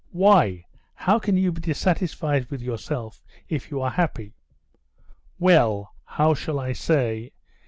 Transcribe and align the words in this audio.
"Why, 0.13 0.65
how 0.95 1.19
can 1.19 1.37
you 1.37 1.51
be 1.51 1.61
dissatisfied 1.61 2.49
with 2.49 2.59
yourself 2.59 3.23
if 3.49 3.69
you 3.69 3.81
are 3.81 3.91
happy?" 3.91 4.33
"Well, 5.37 5.93
how 6.05 6.33
shall 6.33 6.59
I 6.59 6.73
say?... 6.73 7.33